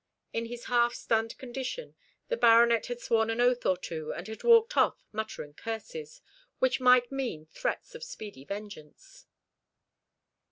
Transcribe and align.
In 0.33 0.47
his 0.47 0.65
half 0.65 0.95
stunned 0.95 1.37
condition 1.37 1.93
the 2.27 2.35
Baronet 2.35 2.87
had 2.87 2.99
sworn 2.99 3.29
an 3.29 3.39
oath 3.39 3.67
or 3.67 3.77
two, 3.77 4.11
and 4.11 4.27
had 4.27 4.43
walked 4.43 4.75
off 4.75 5.03
muttering 5.11 5.53
curses, 5.53 6.23
which 6.57 6.79
might 6.81 7.11
mean 7.11 7.45
threats 7.45 7.93
of 7.93 8.03
speedy 8.03 8.43
vengeance. 8.43 9.27